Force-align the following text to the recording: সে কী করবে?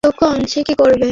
সে 0.47 0.59
কী 0.63 0.73
করবে? 0.73 0.97